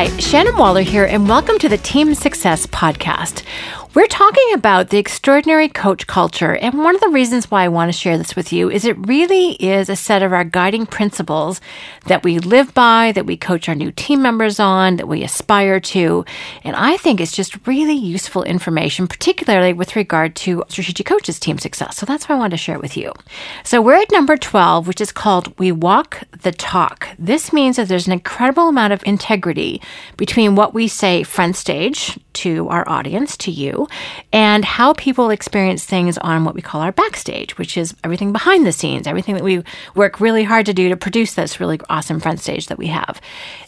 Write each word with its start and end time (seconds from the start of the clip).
Hi, 0.00 0.06
Shannon 0.16 0.56
Waller 0.56 0.80
here, 0.80 1.04
and 1.04 1.28
welcome 1.28 1.58
to 1.58 1.68
the 1.68 1.76
Team 1.76 2.14
Success 2.14 2.64
Podcast. 2.64 3.42
We're 3.92 4.06
talking 4.06 4.52
about 4.54 4.90
the 4.90 4.98
extraordinary 4.98 5.68
coach 5.68 6.06
culture, 6.06 6.54
and 6.54 6.78
one 6.78 6.94
of 6.94 7.00
the 7.00 7.08
reasons 7.08 7.50
why 7.50 7.64
I 7.64 7.68
want 7.68 7.92
to 7.92 7.98
share 7.98 8.16
this 8.16 8.36
with 8.36 8.52
you 8.52 8.70
is 8.70 8.84
it 8.84 8.96
really 9.08 9.54
is 9.54 9.88
a 9.88 9.96
set 9.96 10.22
of 10.22 10.32
our 10.32 10.44
guiding 10.44 10.86
principles 10.86 11.60
that 12.06 12.22
we 12.22 12.38
live 12.38 12.72
by, 12.72 13.10
that 13.10 13.26
we 13.26 13.36
coach 13.36 13.68
our 13.68 13.74
new 13.74 13.90
team 13.90 14.22
members 14.22 14.60
on, 14.60 14.94
that 14.98 15.08
we 15.08 15.24
aspire 15.24 15.80
to. 15.80 16.24
And 16.62 16.76
I 16.76 16.98
think 16.98 17.20
it's 17.20 17.34
just 17.34 17.66
really 17.66 17.96
useful 17.96 18.44
information, 18.44 19.08
particularly 19.08 19.72
with 19.72 19.96
regard 19.96 20.36
to 20.36 20.62
strategic 20.68 21.06
coaches' 21.06 21.40
team 21.40 21.58
success. 21.58 21.96
So 21.96 22.06
that's 22.06 22.28
why 22.28 22.36
I 22.36 22.38
wanted 22.38 22.52
to 22.52 22.62
share 22.62 22.76
it 22.76 22.82
with 22.82 22.96
you. 22.96 23.12
So 23.64 23.82
we're 23.82 24.00
at 24.00 24.12
number 24.12 24.36
12, 24.36 24.86
which 24.86 25.00
is 25.00 25.10
called 25.10 25.58
We 25.58 25.72
Walk 25.72 26.22
the 26.42 26.52
Talk. 26.52 27.08
This 27.18 27.52
means 27.52 27.74
that 27.74 27.88
there's 27.88 28.06
an 28.06 28.12
incredible 28.12 28.68
amount 28.68 28.92
of 28.92 29.02
integrity 29.04 29.82
between 30.16 30.54
what 30.54 30.74
we 30.74 30.86
say 30.86 31.24
front 31.24 31.56
stage 31.56 32.20
to 32.34 32.68
our 32.68 32.88
audience, 32.88 33.36
to 33.38 33.50
you, 33.50 33.88
and 34.32 34.64
how 34.64 34.92
people 34.94 35.30
experience 35.30 35.84
things 35.84 36.18
on 36.18 36.44
what 36.44 36.54
we 36.54 36.62
call 36.62 36.80
our 36.80 36.92
backstage, 36.92 37.58
which 37.58 37.76
is 37.76 37.94
everything 38.04 38.32
behind 38.32 38.66
the 38.66 38.72
scenes, 38.72 39.06
everything 39.06 39.34
that 39.34 39.44
we 39.44 39.62
work 39.94 40.20
really 40.20 40.44
hard 40.44 40.66
to 40.66 40.74
do 40.74 40.88
to 40.88 40.96
produce 40.96 41.34
this 41.34 41.60
really 41.60 41.80
awesome 41.88 42.20
front 42.20 42.40
stage 42.40 42.66
that 42.68 42.78
we 42.78 42.88
have. 42.88 43.20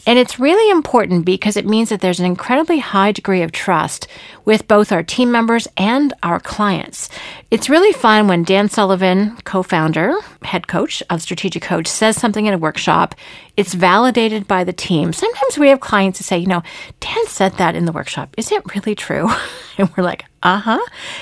And 0.05 0.19
it's 0.19 0.39
really 0.39 0.69
important 0.69 1.25
because 1.25 1.55
it 1.57 1.65
means 1.65 1.89
that 1.89 2.01
there's 2.01 2.19
an 2.19 2.25
incredibly 2.25 2.79
high 2.79 3.11
degree 3.11 3.41
of 3.41 3.51
trust 3.51 4.07
with 4.45 4.67
both 4.67 4.91
our 4.91 5.03
team 5.03 5.31
members 5.31 5.67
and 5.77 6.13
our 6.23 6.39
clients. 6.39 7.09
It's 7.51 7.69
really 7.69 7.93
fun 7.93 8.27
when 8.27 8.43
Dan 8.43 8.69
Sullivan, 8.69 9.37
co 9.43 9.63
founder, 9.63 10.15
head 10.45 10.67
coach 10.67 11.03
of 11.09 11.21
Strategic 11.21 11.61
Coach, 11.61 11.87
says 11.87 12.19
something 12.19 12.45
in 12.45 12.53
a 12.53 12.57
workshop. 12.57 13.15
It's 13.57 13.73
validated 13.73 14.47
by 14.47 14.63
the 14.63 14.73
team. 14.73 15.13
Sometimes 15.13 15.57
we 15.57 15.69
have 15.69 15.79
clients 15.79 16.19
who 16.19 16.23
say, 16.23 16.37
you 16.37 16.47
know, 16.47 16.63
Dan 16.99 17.27
said 17.27 17.53
that 17.53 17.75
in 17.75 17.85
the 17.85 17.91
workshop. 17.91 18.33
Is 18.37 18.51
it 18.51 18.75
really 18.75 18.95
true? 18.95 19.29
and 19.77 19.89
we're 19.95 20.03
like, 20.03 20.25
uh 20.43 20.59
huh. 20.59 20.79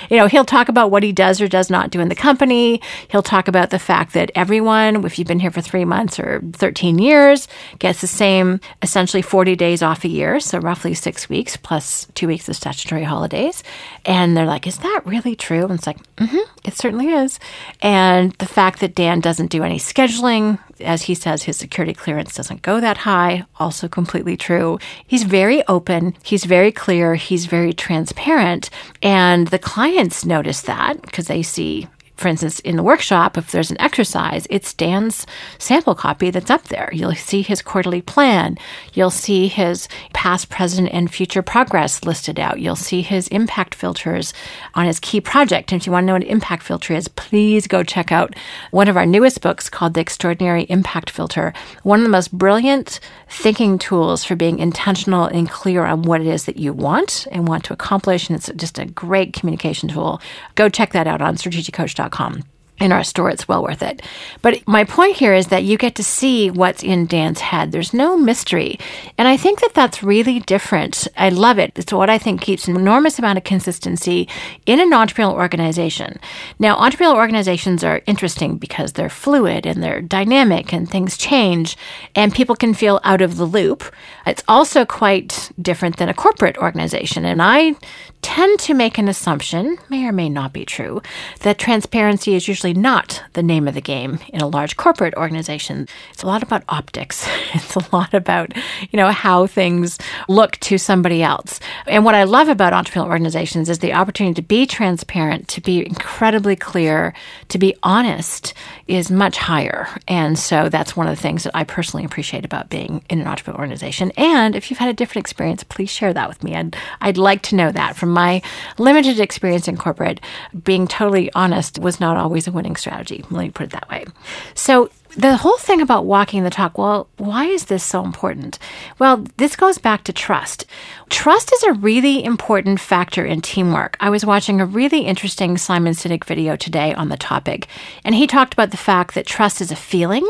You 0.09 0.17
know, 0.17 0.27
he'll 0.27 0.45
talk 0.45 0.67
about 0.67 0.89
what 0.89 1.03
he 1.03 1.11
does 1.11 1.39
or 1.39 1.47
does 1.47 1.69
not 1.69 1.91
do 1.91 1.99
in 1.99 2.09
the 2.09 2.15
company. 2.15 2.81
He'll 3.09 3.21
talk 3.21 3.47
about 3.47 3.69
the 3.69 3.77
fact 3.77 4.13
that 4.13 4.31
everyone, 4.33 5.05
if 5.05 5.19
you've 5.19 5.27
been 5.27 5.39
here 5.39 5.51
for 5.51 5.61
three 5.61 5.85
months 5.85 6.19
or 6.19 6.41
13 6.53 6.97
years, 6.97 7.47
gets 7.77 8.01
the 8.01 8.07
same 8.07 8.59
essentially 8.81 9.21
40 9.21 9.55
days 9.55 9.83
off 9.83 10.03
a 10.03 10.07
year. 10.07 10.39
So 10.39 10.57
roughly 10.57 10.95
six 10.95 11.29
weeks 11.29 11.55
plus 11.55 12.07
two 12.15 12.27
weeks 12.27 12.49
of 12.49 12.55
statutory 12.55 13.03
holidays. 13.03 13.63
And 14.05 14.35
they're 14.35 14.47
like, 14.47 14.65
is 14.65 14.79
that 14.79 15.01
really 15.05 15.35
true? 15.35 15.65
And 15.65 15.73
it's 15.73 15.87
like, 15.87 15.99
mm 16.17 16.27
hmm, 16.27 16.51
it 16.63 16.73
certainly 16.75 17.09
is. 17.09 17.39
And 17.81 18.31
the 18.33 18.47
fact 18.47 18.79
that 18.79 18.95
Dan 18.95 19.19
doesn't 19.19 19.51
do 19.51 19.63
any 19.63 19.77
scheduling, 19.77 20.57
as 20.81 21.03
he 21.03 21.15
says, 21.15 21.43
his 21.43 21.57
security 21.57 21.93
clearance 21.93 22.35
doesn't 22.35 22.61
go 22.61 22.79
that 22.79 22.97
high, 22.97 23.45
also 23.59 23.87
completely 23.87 24.37
true. 24.37 24.79
He's 25.05 25.23
very 25.23 25.65
open, 25.67 26.15
he's 26.23 26.45
very 26.45 26.71
clear, 26.71 27.15
he's 27.15 27.45
very 27.45 27.73
transparent. 27.73 28.69
And 29.01 29.47
the 29.47 29.59
clients 29.59 30.25
notice 30.25 30.61
that 30.61 31.01
because 31.01 31.27
they 31.27 31.43
see 31.43 31.87
for 32.21 32.27
instance, 32.27 32.59
in 32.59 32.75
the 32.75 32.83
workshop, 32.83 33.35
if 33.35 33.51
there's 33.51 33.71
an 33.71 33.81
exercise, 33.81 34.45
it's 34.51 34.75
Dan's 34.75 35.25
sample 35.57 35.95
copy 35.95 36.29
that's 36.29 36.51
up 36.51 36.65
there. 36.65 36.87
You'll 36.93 37.15
see 37.15 37.41
his 37.41 37.63
quarterly 37.63 38.03
plan. 38.03 38.59
You'll 38.93 39.09
see 39.09 39.47
his 39.47 39.87
past, 40.13 40.49
present, 40.49 40.89
and 40.93 41.11
future 41.11 41.41
progress 41.41 42.03
listed 42.03 42.39
out. 42.39 42.59
You'll 42.59 42.75
see 42.75 43.01
his 43.01 43.27
impact 43.29 43.73
filters 43.73 44.35
on 44.75 44.85
his 44.85 44.99
key 44.99 45.19
project. 45.19 45.71
And 45.71 45.81
if 45.81 45.87
you 45.87 45.91
want 45.91 46.03
to 46.03 46.07
know 46.07 46.13
what 46.13 46.21
an 46.21 46.27
impact 46.27 46.61
filter 46.61 46.93
is, 46.93 47.07
please 47.07 47.65
go 47.65 47.81
check 47.81 48.11
out 48.11 48.35
one 48.69 48.87
of 48.87 48.97
our 48.97 49.05
newest 49.07 49.41
books 49.41 49.67
called 49.67 49.95
The 49.95 50.01
Extraordinary 50.01 50.63
Impact 50.65 51.09
Filter. 51.09 51.53
One 51.81 52.01
of 52.01 52.03
the 52.03 52.09
most 52.09 52.31
brilliant 52.31 52.99
thinking 53.29 53.79
tools 53.79 54.23
for 54.23 54.35
being 54.35 54.59
intentional 54.59 55.25
and 55.25 55.49
clear 55.49 55.85
on 55.85 56.03
what 56.03 56.21
it 56.21 56.27
is 56.27 56.45
that 56.45 56.57
you 56.57 56.71
want 56.71 57.25
and 57.31 57.47
want 57.47 57.63
to 57.63 57.73
accomplish. 57.73 58.29
And 58.29 58.37
it's 58.37 58.51
just 58.57 58.77
a 58.77 58.85
great 58.85 59.33
communication 59.33 59.89
tool. 59.89 60.21
Go 60.53 60.69
check 60.69 60.91
that 60.91 61.07
out 61.07 61.23
on 61.23 61.35
strategiccoach.com 61.35 62.10
Com 62.11 62.50
in 62.81 62.91
our 62.91 63.03
store. 63.03 63.29
It's 63.29 63.47
well 63.47 63.63
worth 63.63 63.83
it. 63.83 64.01
But 64.41 64.67
my 64.67 64.83
point 64.83 65.15
here 65.15 65.33
is 65.33 65.47
that 65.47 65.63
you 65.63 65.77
get 65.77 65.95
to 65.95 66.03
see 66.03 66.49
what's 66.49 66.83
in 66.83 67.05
Dan's 67.05 67.39
head. 67.39 67.71
There's 67.71 67.93
no 67.93 68.17
mystery. 68.17 68.79
And 69.17 69.27
I 69.27 69.37
think 69.37 69.61
that 69.61 69.73
that's 69.73 70.03
really 70.03 70.39
different. 70.39 71.07
I 71.15 71.29
love 71.29 71.59
it. 71.59 71.71
It's 71.75 71.93
what 71.93 72.09
I 72.09 72.17
think 72.17 72.41
keeps 72.41 72.67
an 72.67 72.75
enormous 72.75 73.19
amount 73.19 73.37
of 73.37 73.43
consistency 73.43 74.27
in 74.65 74.79
an 74.79 74.91
entrepreneurial 74.91 75.33
organization. 75.33 76.19
Now, 76.57 76.75
entrepreneurial 76.77 77.15
organizations 77.15 77.83
are 77.83 78.01
interesting 78.07 78.57
because 78.57 78.93
they're 78.93 79.09
fluid 79.09 79.65
and 79.65 79.83
they're 79.83 80.01
dynamic 80.01 80.73
and 80.73 80.89
things 80.89 81.17
change 81.17 81.77
and 82.15 82.33
people 82.33 82.55
can 82.55 82.73
feel 82.73 82.99
out 83.03 83.21
of 83.21 83.37
the 83.37 83.45
loop. 83.45 83.83
It's 84.25 84.43
also 84.47 84.85
quite 84.85 85.51
different 85.61 85.97
than 85.97 86.09
a 86.09 86.13
corporate 86.13 86.57
organization. 86.57 87.25
And 87.25 87.41
I 87.41 87.75
tend 88.21 88.59
to 88.59 88.73
make 88.73 88.97
an 88.97 89.07
assumption, 89.07 89.77
may 89.89 90.05
or 90.05 90.11
may 90.11 90.29
not 90.29 90.53
be 90.53 90.65
true, 90.65 91.01
that 91.41 91.57
transparency 91.57 92.35
is 92.35 92.47
usually 92.47 92.70
not 92.73 93.23
the 93.33 93.43
name 93.43 93.67
of 93.67 93.73
the 93.73 93.81
game 93.81 94.19
in 94.29 94.41
a 94.41 94.47
large 94.47 94.77
corporate 94.77 95.13
organization. 95.15 95.87
It's 96.11 96.23
a 96.23 96.27
lot 96.27 96.43
about 96.43 96.63
optics. 96.69 97.27
It's 97.53 97.75
a 97.75 97.85
lot 97.93 98.13
about, 98.13 98.55
you 98.91 98.97
know, 98.97 99.09
how 99.09 99.45
things 99.45 99.97
look 100.29 100.53
to 100.61 100.77
somebody 100.77 101.21
else. 101.21 101.59
And 101.85 102.05
what 102.05 102.15
I 102.15 102.23
love 102.23 102.47
about 102.47 102.71
entrepreneurial 102.71 103.07
organizations 103.07 103.69
is 103.69 103.79
the 103.79 103.93
opportunity 103.93 104.35
to 104.35 104.47
be 104.47 104.65
transparent, 104.65 105.49
to 105.49 105.61
be 105.61 105.85
incredibly 105.85 106.55
clear, 106.55 107.13
to 107.49 107.57
be 107.57 107.75
honest 107.83 108.53
is 108.87 109.11
much 109.11 109.37
higher. 109.37 109.87
And 110.07 110.39
so 110.39 110.69
that's 110.69 110.95
one 110.95 111.07
of 111.07 111.15
the 111.15 111.21
things 111.21 111.43
that 111.43 111.55
I 111.55 111.63
personally 111.63 112.05
appreciate 112.05 112.45
about 112.45 112.69
being 112.69 113.03
in 113.09 113.21
an 113.21 113.27
entrepreneurial 113.27 113.59
organization. 113.59 114.11
And 114.17 114.55
if 114.55 114.69
you've 114.69 114.79
had 114.79 114.89
a 114.89 114.93
different 114.93 115.25
experience, 115.25 115.63
please 115.63 115.89
share 115.89 116.13
that 116.13 116.29
with 116.29 116.43
me. 116.43 116.55
I'd, 116.55 116.75
I'd 117.01 117.17
like 117.17 117.41
to 117.43 117.55
know 117.55 117.71
that 117.71 117.95
from 117.95 118.11
my 118.11 118.41
limited 118.77 119.19
experience 119.19 119.67
in 119.67 119.77
corporate, 119.77 120.19
being 120.63 120.87
totally 120.87 121.31
honest 121.33 121.79
was 121.79 121.99
not 121.99 122.17
always 122.17 122.47
a 122.47 122.51
winning 122.61 122.75
strategy. 122.75 123.25
Let 123.31 123.41
me 123.41 123.49
put 123.49 123.65
it 123.65 123.69
that 123.71 123.89
way. 123.89 124.05
So 124.53 124.91
the 125.17 125.37
whole 125.37 125.57
thing 125.57 125.81
about 125.81 126.05
walking 126.05 126.43
the 126.43 126.51
talk, 126.51 126.77
well, 126.77 127.07
why 127.17 127.45
is 127.45 127.65
this 127.65 127.83
so 127.83 128.05
important? 128.05 128.59
Well, 128.99 129.25
this 129.37 129.55
goes 129.55 129.79
back 129.79 130.03
to 130.03 130.13
trust. 130.13 130.65
Trust 131.11 131.51
is 131.53 131.63
a 131.63 131.73
really 131.73 132.23
important 132.23 132.79
factor 132.79 133.23
in 133.25 133.41
teamwork. 133.41 133.97
I 133.99 134.09
was 134.09 134.25
watching 134.25 134.59
a 134.61 134.65
really 134.65 135.01
interesting 135.01 135.57
Simon 135.57 135.93
Sinek 135.93 136.23
video 136.23 136.55
today 136.55 136.93
on 136.93 137.09
the 137.09 137.17
topic, 137.17 137.67
and 138.05 138.15
he 138.15 138.25
talked 138.25 138.53
about 138.53 138.71
the 138.71 138.77
fact 138.77 139.13
that 139.13 139.27
trust 139.27 139.59
is 139.59 139.71
a 139.71 139.75
feeling. 139.75 140.25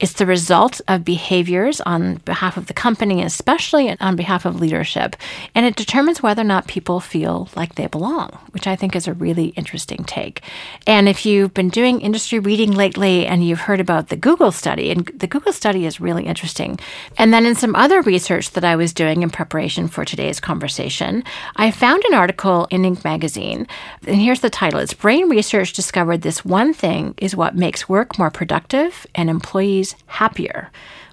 It's 0.00 0.14
the 0.14 0.26
result 0.26 0.80
of 0.88 1.04
behaviors 1.04 1.80
on 1.82 2.16
behalf 2.26 2.56
of 2.56 2.66
the 2.66 2.74
company, 2.74 3.22
especially 3.22 3.96
on 4.00 4.16
behalf 4.16 4.44
of 4.44 4.60
leadership, 4.60 5.14
and 5.54 5.64
it 5.64 5.76
determines 5.76 6.20
whether 6.20 6.42
or 6.42 6.46
not 6.46 6.66
people 6.66 6.98
feel 6.98 7.48
like 7.54 7.76
they 7.76 7.86
belong, 7.86 8.36
which 8.50 8.66
I 8.66 8.74
think 8.74 8.96
is 8.96 9.06
a 9.06 9.14
really 9.14 9.46
interesting 9.50 10.02
take. 10.04 10.42
And 10.84 11.08
if 11.08 11.24
you've 11.24 11.54
been 11.54 11.70
doing 11.70 12.00
industry 12.00 12.40
reading 12.40 12.72
lately 12.72 13.24
and 13.24 13.46
you've 13.46 13.60
heard 13.60 13.80
about 13.80 14.08
the 14.08 14.16
Google 14.16 14.50
study, 14.50 14.90
and 14.90 15.06
the 15.14 15.28
Google 15.28 15.52
study 15.52 15.86
is 15.86 16.00
really 16.00 16.26
interesting. 16.26 16.78
And 17.16 17.32
then 17.32 17.46
in 17.46 17.54
some 17.54 17.76
other 17.76 18.02
research 18.02 18.50
that 18.50 18.64
I 18.64 18.74
was 18.74 18.92
doing 18.92 19.22
in 19.22 19.30
preparation 19.30 19.86
for 19.86 20.04
today's 20.24 20.40
conversation, 20.40 21.22
I 21.56 21.70
found 21.70 22.02
an 22.04 22.14
article 22.14 22.66
in 22.70 22.80
Inc. 22.80 23.04
magazine. 23.04 23.66
And 24.06 24.16
here's 24.16 24.40
the 24.40 24.48
title 24.48 24.80
It's 24.80 24.94
Brain 24.94 25.28
Research 25.28 25.74
Discovered 25.74 26.22
This 26.22 26.46
One 26.46 26.72
Thing 26.72 27.14
is 27.18 27.36
What 27.36 27.54
Makes 27.54 27.90
Work 27.90 28.18
More 28.18 28.30
Productive 28.30 29.06
and 29.14 29.28
Employees 29.28 29.94
Happier. 30.06 30.70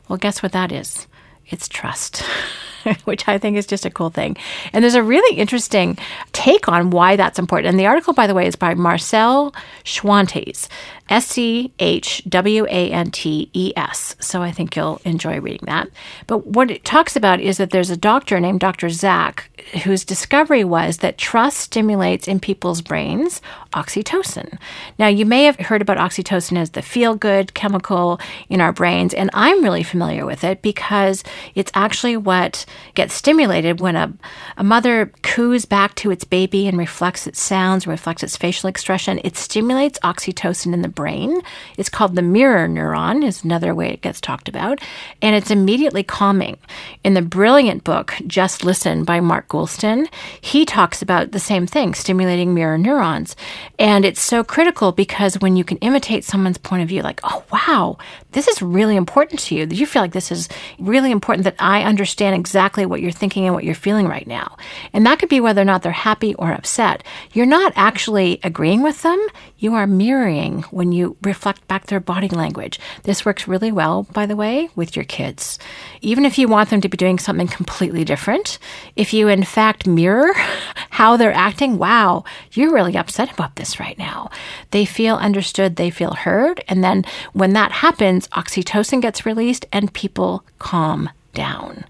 Well, 0.08 0.16
guess 0.18 0.42
what 0.42 0.54
that 0.54 0.72
is? 0.72 1.08
It's 1.48 1.68
trust. 1.68 2.24
which 3.06 3.28
I 3.28 3.38
think 3.38 3.58
is 3.58 3.66
just 3.66 3.86
a 3.86 3.90
cool 3.90 4.10
thing. 4.10 4.38
And 4.74 4.84
there's 4.84 4.96
a 4.96 5.04
really 5.04 5.38
interesting 5.38 5.98
take 6.32 6.68
on 6.68 6.90
why 6.90 7.16
that's 7.16 7.40
important. 7.40 7.70
And 7.70 7.80
the 7.80 7.88
article, 7.88 8.14
by 8.14 8.28
the 8.28 8.34
way, 8.34 8.48
is 8.48 8.56
by 8.56 8.74
Marcel 8.74 9.54
Schwantes, 9.84 10.68
S 11.10 11.28
C 11.28 11.74
H 11.80 12.24
W 12.30 12.66
A 12.66 12.92
N 12.92 13.12
T 13.12 13.50
E 13.54 13.74
S. 13.76 14.16
So 14.20 14.42
I 14.42 14.52
think 14.52 14.76
you'll 14.76 15.02
enjoy 15.04 15.40
reading 15.40 15.66
that. 15.66 15.90
But 16.28 16.48
what 16.48 16.72
it 16.72 16.86
talks 16.86 17.16
about 17.16 17.42
is 17.42 17.58
that 17.58 17.72
there's 17.72 17.90
a 17.90 17.98
doctor 17.98 18.40
named 18.40 18.62
Dr. 18.62 18.90
Zak 18.90 19.50
whose 19.84 20.06
discovery 20.06 20.64
was 20.64 20.98
that 20.98 21.18
trust 21.18 21.58
stimulates 21.58 22.28
in 22.28 22.40
people's 22.40 22.82
brains 22.82 23.42
oxytocin. 23.74 24.58
Now, 24.98 25.08
you 25.08 25.26
may 25.26 25.44
have 25.44 25.58
heard 25.58 25.82
about 25.82 25.98
oxytocin 25.98 26.58
as 26.58 26.72
the 26.72 26.82
feel 26.82 27.16
good 27.16 27.54
chemical 27.54 28.20
in 28.50 28.62
our 28.62 28.74
brains, 28.74 29.14
and 29.14 29.30
I'm 29.34 29.64
really 29.64 29.84
familiar 29.84 30.26
with 30.26 30.44
it 30.44 30.62
because 30.62 31.24
it's 31.56 31.72
actually 31.74 32.18
what 32.18 32.66
gets 32.94 33.14
stimulated 33.14 33.80
when 33.80 33.96
a, 33.96 34.14
a 34.58 34.64
mother 34.64 35.12
coos 35.22 35.66
back 35.66 35.96
to 35.96 36.12
its 36.12 36.24
baby 36.24 36.68
and 36.68 36.78
reflects 36.78 37.28
its 37.28 37.42
sounds, 37.42 37.88
reflects 37.88 38.24
its 38.24 38.38
facial 38.38 38.70
expression. 38.70 39.20
It 39.24 39.38
stimulates 39.38 40.00
oxytocin 40.00 40.74
in 40.74 40.82
the 40.82 40.88
brain. 40.88 41.42
It's 41.78 41.90
called 41.90 42.16
the 42.16 42.22
mirror 42.22 42.68
neuron, 42.68 43.24
is 43.24 43.44
another 43.44 43.76
way 43.76 43.90
it 43.90 44.02
gets 44.02 44.22
talked 44.22 44.48
about, 44.48 44.80
and 45.22 45.36
it's 45.36 45.52
immediately 45.52 46.04
calming. 46.04 46.58
In 47.04 47.14
the 47.14 47.22
brilliant 47.22 47.84
book, 47.84 48.16
Just 48.28 48.64
Listen 48.64 49.04
by 49.04 49.20
Mark 49.20 49.48
Goulston, 49.48 50.08
he 50.40 50.66
talks 50.66 51.02
about 51.02 51.32
the 51.32 51.40
same 51.40 51.68
thing, 51.68 51.94
stimulating 51.94 52.54
mirror 52.54 52.78
neurons. 52.78 53.36
And 53.78 54.06
it's 54.06 54.22
so 54.22 54.44
critical 54.44 54.92
because 54.92 55.40
when 55.40 55.56
you 55.56 55.64
can 55.64 55.78
imitate 55.78 56.24
someone's 56.24 56.58
point 56.58 56.84
of 56.84 56.90
view, 56.90 57.02
like, 57.02 57.20
oh, 57.24 57.44
wow, 57.52 57.98
this 58.32 58.48
is 58.48 58.62
really 58.62 58.96
important 58.96 59.40
to 59.42 59.56
you, 59.56 59.68
you 59.70 59.86
feel 59.86 60.02
like 60.02 60.14
this 60.14 60.32
is 60.32 60.48
really 60.80 61.12
important 61.12 61.44
that 61.44 61.56
I 61.60 61.84
understand 61.84 62.36
exactly 62.36 62.61
what 62.70 63.02
you're 63.02 63.12
thinking 63.12 63.46
and 63.46 63.54
what 63.54 63.64
you're 63.64 63.76
feeling 63.76 64.08
right 64.08 64.28
now. 64.28 64.58
And 64.94 65.06
that 65.06 65.20
could 65.20 65.30
be 65.30 65.40
whether 65.40 65.62
or 65.62 65.66
not 65.66 65.82
they're 65.82 65.92
happy 65.92 66.36
or 66.36 66.52
upset. 66.52 67.04
You're 67.34 67.46
not 67.46 67.74
actually 67.76 68.40
agreeing 68.44 68.82
with 68.82 69.02
them. 69.02 69.20
You 69.58 69.74
are 69.74 69.88
mirroring 69.88 70.64
when 70.72 70.92
you 70.92 71.18
reflect 71.22 71.68
back 71.68 71.88
their 71.88 72.00
body 72.00 72.30
language. 72.30 72.80
This 73.04 73.26
works 73.26 73.48
really 73.48 73.72
well, 73.72 74.04
by 74.04 74.26
the 74.26 74.36
way, 74.36 74.70
with 74.76 74.96
your 74.96 75.06
kids. 75.06 75.60
Even 76.02 76.26
if 76.26 76.38
you 76.38 76.48
want 76.48 76.70
them 76.70 76.82
to 76.82 76.90
be 76.90 76.98
doing 76.98 77.20
something 77.20 77.48
completely 77.48 78.04
different, 78.06 78.60
if 78.96 79.14
you 79.14 79.28
in 79.28 79.44
fact 79.44 79.88
mirror 79.88 80.34
how 80.92 81.18
they're 81.18 81.34
acting, 81.34 81.78
wow, 81.78 82.24
you're 82.54 82.74
really 82.74 82.98
upset 82.98 83.32
about 83.32 83.56
this 83.56 83.80
right 83.80 83.98
now. 83.98 84.30
They 84.72 84.86
feel 84.86 85.16
understood, 85.16 85.76
they 85.76 85.90
feel 85.90 86.14
heard. 86.14 86.64
And 86.68 86.84
then 86.84 87.06
when 87.34 87.54
that 87.54 87.72
happens, 87.72 88.28
oxytocin 88.30 89.02
gets 89.02 89.26
released 89.26 89.66
and 89.72 89.94
people 89.94 90.44
calm 90.60 91.10
down. 91.34 91.86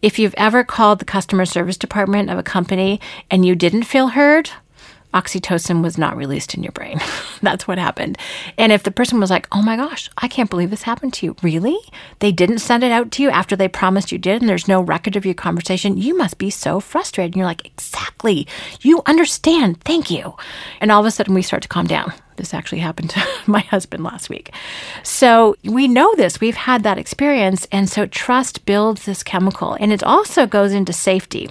If 0.00 0.18
you've 0.18 0.34
ever 0.36 0.64
called 0.64 0.98
the 0.98 1.04
customer 1.04 1.46
service 1.46 1.76
department 1.76 2.30
of 2.30 2.38
a 2.38 2.42
company 2.42 3.00
and 3.30 3.44
you 3.44 3.54
didn't 3.54 3.84
feel 3.84 4.08
heard, 4.08 4.50
oxytocin 5.12 5.82
was 5.82 5.98
not 5.98 6.16
released 6.16 6.54
in 6.54 6.62
your 6.62 6.72
brain. 6.72 7.00
That's 7.42 7.68
what 7.68 7.78
happened. 7.78 8.18
And 8.58 8.72
if 8.72 8.82
the 8.82 8.90
person 8.90 9.20
was 9.20 9.30
like, 9.30 9.46
oh 9.52 9.62
my 9.62 9.76
gosh, 9.76 10.10
I 10.18 10.28
can't 10.28 10.50
believe 10.50 10.70
this 10.70 10.82
happened 10.82 11.12
to 11.14 11.26
you. 11.26 11.36
Really? 11.42 11.78
They 12.20 12.32
didn't 12.32 12.58
send 12.58 12.82
it 12.82 12.92
out 12.92 13.10
to 13.12 13.22
you 13.22 13.30
after 13.30 13.56
they 13.56 13.68
promised 13.68 14.12
you 14.12 14.18
did, 14.18 14.40
and 14.40 14.48
there's 14.48 14.68
no 14.68 14.80
record 14.80 15.16
of 15.16 15.24
your 15.24 15.34
conversation. 15.34 15.96
You 15.96 16.16
must 16.16 16.38
be 16.38 16.50
so 16.50 16.80
frustrated. 16.80 17.34
And 17.34 17.36
you're 17.36 17.46
like, 17.46 17.66
exactly. 17.66 18.46
You 18.80 19.02
understand. 19.06 19.80
Thank 19.82 20.10
you. 20.10 20.34
And 20.80 20.90
all 20.90 21.00
of 21.00 21.06
a 21.06 21.10
sudden, 21.10 21.34
we 21.34 21.42
start 21.42 21.62
to 21.62 21.68
calm 21.68 21.86
down. 21.86 22.12
This 22.36 22.54
actually 22.54 22.78
happened 22.80 23.10
to 23.10 23.24
my 23.46 23.60
husband 23.60 24.04
last 24.04 24.28
week. 24.28 24.52
So 25.02 25.56
we 25.64 25.88
know 25.88 26.14
this. 26.16 26.40
We've 26.40 26.56
had 26.56 26.82
that 26.82 26.98
experience. 26.98 27.66
And 27.70 27.88
so 27.88 28.06
trust 28.06 28.64
builds 28.64 29.04
this 29.04 29.22
chemical. 29.22 29.74
And 29.74 29.92
it 29.92 30.02
also 30.02 30.46
goes 30.46 30.72
into 30.72 30.92
safety. 30.92 31.50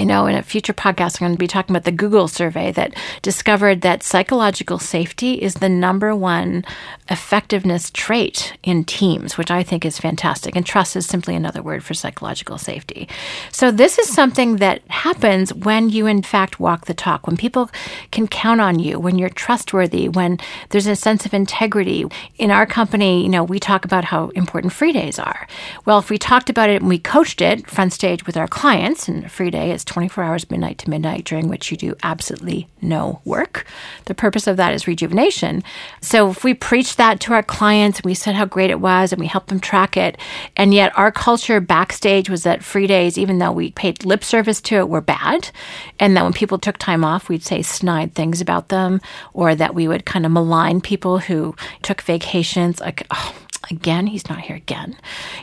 I 0.00 0.04
know 0.04 0.24
in 0.24 0.34
a 0.34 0.42
future 0.42 0.72
podcast, 0.72 1.20
I'm 1.20 1.26
going 1.26 1.36
to 1.36 1.38
be 1.38 1.46
talking 1.46 1.76
about 1.76 1.84
the 1.84 1.92
Google 1.92 2.26
survey 2.26 2.72
that 2.72 2.94
discovered 3.20 3.82
that 3.82 4.02
psychological 4.02 4.78
safety 4.78 5.34
is 5.34 5.56
the 5.56 5.68
number 5.68 6.16
one 6.16 6.64
effectiveness 7.10 7.90
trait 7.90 8.54
in 8.62 8.84
teams, 8.84 9.36
which 9.36 9.50
I 9.50 9.62
think 9.62 9.84
is 9.84 9.98
fantastic. 9.98 10.56
And 10.56 10.64
trust 10.64 10.96
is 10.96 11.04
simply 11.04 11.34
another 11.34 11.60
word 11.60 11.84
for 11.84 11.92
psychological 11.92 12.56
safety. 12.56 13.10
So, 13.52 13.70
this 13.70 13.98
is 13.98 14.08
something 14.08 14.56
that 14.56 14.80
happens 14.88 15.52
when 15.52 15.90
you, 15.90 16.06
in 16.06 16.22
fact, 16.22 16.58
walk 16.58 16.86
the 16.86 16.94
talk, 16.94 17.26
when 17.26 17.36
people 17.36 17.70
can 18.10 18.26
count 18.26 18.62
on 18.62 18.78
you, 18.78 18.98
when 18.98 19.18
you're 19.18 19.28
trustworthy, 19.28 20.08
when 20.08 20.38
there's 20.70 20.86
a 20.86 20.96
sense 20.96 21.26
of 21.26 21.34
integrity. 21.34 22.06
In 22.38 22.50
our 22.50 22.64
company, 22.64 23.22
you 23.22 23.28
know, 23.28 23.44
we 23.44 23.60
talk 23.60 23.84
about 23.84 24.06
how 24.06 24.28
important 24.28 24.72
free 24.72 24.94
days 24.94 25.18
are. 25.18 25.46
Well, 25.84 25.98
if 25.98 26.08
we 26.08 26.16
talked 26.16 26.48
about 26.48 26.70
it 26.70 26.80
and 26.80 26.88
we 26.88 26.98
coached 26.98 27.42
it 27.42 27.68
front 27.68 27.92
stage 27.92 28.24
with 28.24 28.38
our 28.38 28.48
clients, 28.48 29.06
and 29.06 29.30
free 29.30 29.50
day 29.50 29.72
is 29.72 29.84
24 29.90 30.22
hours 30.22 30.50
midnight 30.50 30.78
to 30.78 30.88
midnight 30.88 31.24
during 31.24 31.48
which 31.48 31.72
you 31.72 31.76
do 31.76 31.96
absolutely 32.04 32.68
no 32.80 33.20
work. 33.24 33.66
The 34.04 34.14
purpose 34.14 34.46
of 34.46 34.56
that 34.56 34.72
is 34.72 34.86
rejuvenation. 34.86 35.64
So 36.00 36.30
if 36.30 36.44
we 36.44 36.54
preach 36.54 36.94
that 36.94 37.18
to 37.20 37.32
our 37.32 37.42
clients, 37.42 37.98
and 37.98 38.06
we 38.06 38.14
said 38.14 38.36
how 38.36 38.44
great 38.44 38.70
it 38.70 38.78
was 38.78 39.12
and 39.12 39.18
we 39.18 39.26
helped 39.26 39.48
them 39.48 39.58
track 39.58 39.96
it, 39.96 40.16
and 40.56 40.72
yet 40.72 40.96
our 40.96 41.10
culture 41.10 41.60
backstage 41.60 42.30
was 42.30 42.44
that 42.44 42.62
free 42.62 42.86
days, 42.86 43.18
even 43.18 43.38
though 43.38 43.50
we 43.50 43.72
paid 43.72 44.04
lip 44.04 44.22
service 44.22 44.60
to 44.60 44.76
it, 44.76 44.88
were 44.88 45.00
bad. 45.00 45.50
And 45.98 46.16
that 46.16 46.22
when 46.22 46.32
people 46.32 46.58
took 46.58 46.78
time 46.78 47.04
off, 47.04 47.28
we'd 47.28 47.42
say 47.42 47.60
snide 47.60 48.14
things 48.14 48.40
about 48.40 48.68
them, 48.68 49.00
or 49.32 49.56
that 49.56 49.74
we 49.74 49.88
would 49.88 50.06
kind 50.06 50.24
of 50.24 50.30
malign 50.30 50.80
people 50.80 51.18
who 51.18 51.56
took 51.82 52.00
vacations. 52.02 52.80
Like, 52.80 53.06
oh, 53.10 53.34
again, 53.70 54.06
he's 54.06 54.28
not 54.28 54.40
here 54.40 54.56
again. 54.56 54.96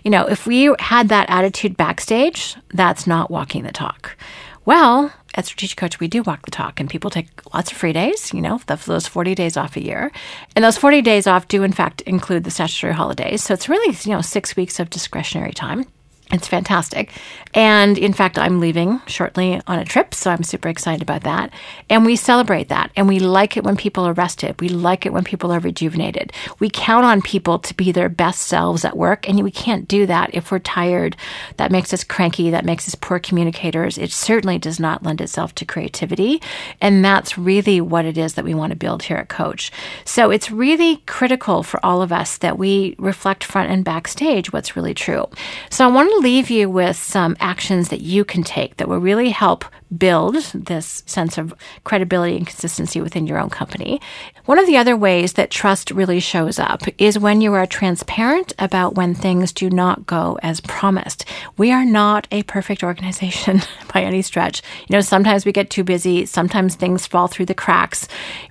You 0.04 0.12
know, 0.12 0.26
if 0.26 0.48
we 0.48 0.74
had 0.80 1.10
that 1.10 1.30
attitude 1.30 1.78
backstage, 1.78 2.56
that's 2.74 3.06
not 3.08 3.30
walking 3.30 3.64
the 3.64 3.72
talk. 3.72 4.18
Well, 4.66 5.14
at 5.36 5.46
Strategic 5.46 5.78
Coach, 5.78 6.00
we 6.00 6.08
do 6.08 6.24
walk 6.24 6.44
the 6.44 6.52
talk, 6.52 6.80
and 6.80 6.90
people 6.90 7.10
take 7.10 7.30
lots 7.54 7.72
of 7.72 7.78
free 7.78 7.94
days, 7.94 8.34
you 8.34 8.42
know, 8.42 8.60
those 8.66 9.08
40 9.08 9.36
days 9.36 9.56
off 9.56 9.78
a 9.78 9.84
year. 9.84 10.12
And 10.56 10.66
those 10.66 10.78
40 10.78 11.02
days 11.02 11.28
off 11.28 11.48
do, 11.48 11.64
in 11.64 11.72
fact, 11.72 12.02
include 12.02 12.44
the 12.44 12.52
statutory 12.52 12.94
holidays. 12.94 13.44
So 13.44 13.54
it's 13.54 13.70
really, 13.70 13.96
you 14.02 14.12
know, 14.12 14.22
six 14.22 14.56
weeks 14.56 14.80
of 14.80 14.90
discretionary 14.90 15.54
time. 15.54 15.86
It's 16.30 16.48
fantastic. 16.48 17.12
And 17.54 17.98
in 17.98 18.12
fact, 18.12 18.38
I'm 18.38 18.60
leaving 18.60 19.02
shortly 19.08 19.62
on 19.66 19.80
a 19.80 19.86
trip, 19.86 20.14
so 20.14 20.30
I'm 20.30 20.44
super 20.44 20.68
excited 20.68 21.02
about 21.02 21.24
that. 21.24 21.54
And 21.90 22.06
we 22.06 22.18
celebrate 22.18 22.68
that. 22.68 22.92
And 22.98 23.08
we 23.08 23.20
like 23.20 23.56
it 23.56 23.64
when 23.64 23.78
people 23.78 24.06
are 24.06 24.14
rested. 24.14 24.60
We 24.60 24.68
like 24.68 25.06
it 25.06 25.14
when 25.14 25.24
people 25.24 25.54
are 25.54 25.60
rejuvenated. 25.60 26.34
We 26.60 26.70
count 26.70 27.06
on 27.06 27.22
people 27.22 27.60
to 27.60 27.74
be 27.74 27.94
their 27.94 28.10
best 28.10 28.42
selves 28.42 28.84
at 28.84 28.98
work. 28.98 29.28
And 29.28 29.42
we 29.42 29.52
can't 29.52 29.88
do 29.88 30.06
that 30.06 30.32
if 30.34 30.52
we're 30.52 30.60
tired. 30.60 31.16
That 31.56 31.72
makes 31.72 31.94
us 31.94 32.04
cranky. 32.04 32.50
That 32.50 32.66
makes 32.66 32.88
us 32.90 32.96
poor 32.96 33.20
communicators. 33.20 33.98
It 33.98 34.12
certainly 34.12 34.58
does 34.60 34.80
not 34.80 35.04
lend 35.04 35.22
itself 35.22 35.56
to 35.56 35.66
creativity. 35.66 36.42
And 36.82 37.06
that's 37.06 37.38
really 37.38 37.80
what 37.80 38.04
it 38.04 38.18
is 38.18 38.34
that 38.34 38.46
we 38.46 38.54
want 38.54 38.72
to 38.72 38.78
build 38.78 39.04
here 39.04 39.18
at 39.18 39.30
Coach. 39.30 39.72
So 40.04 40.30
it's 40.30 40.52
really 40.52 40.98
critical 41.06 41.64
for 41.64 41.84
all 41.86 42.02
of 42.02 42.12
us 42.12 42.38
that 42.40 42.58
we 42.58 42.96
reflect 43.00 43.46
front 43.46 43.72
and 43.72 43.86
backstage 43.86 44.52
what's 44.52 44.76
really 44.76 44.94
true. 44.94 45.26
So 45.70 45.86
I 45.86 45.88
want 45.88 46.17
leave 46.20 46.50
you 46.50 46.70
with 46.70 46.96
some 46.96 47.38
actions 47.40 47.90
that 47.90 48.02
you 48.02 48.26
can 48.26 48.44
take 48.44 48.78
that 48.78 48.88
will 48.88 49.00
really 49.00 49.30
help 49.30 49.66
build 49.96 50.36
this 50.54 51.04
sense 51.06 51.38
of 51.38 51.54
credibility 51.84 52.36
and 52.36 52.46
consistency 52.46 53.00
within 53.00 53.26
your 53.26 53.40
own 53.40 53.50
company. 53.50 54.02
One 54.46 54.60
of 54.60 54.66
the 54.66 54.78
other 54.78 54.98
ways 54.98 55.34
that 55.34 55.50
trust 55.50 55.92
really 55.92 56.20
shows 56.20 56.60
up 56.60 56.82
is 56.98 57.20
when 57.20 57.42
you 57.42 57.54
are 57.54 57.66
transparent 57.66 58.54
about 58.60 58.96
when 58.96 59.14
things 59.14 59.52
do 59.52 59.70
not 59.70 60.06
go 60.06 60.38
as 60.44 60.62
promised. 60.62 61.26
We 61.58 61.72
are 61.72 61.86
not 61.86 62.28
a 62.32 62.44
perfect 62.44 62.84
organization 62.84 63.62
by 63.94 64.04
any 64.04 64.22
stretch. 64.22 64.62
You 64.88 64.94
know, 64.96 65.02
sometimes 65.02 65.46
we 65.46 65.52
get 65.52 65.70
too 65.70 65.84
busy, 65.84 66.26
sometimes 66.26 66.76
things 66.76 67.08
fall 67.08 67.28
through 67.28 67.46
the 67.46 67.54
cracks, 67.54 68.08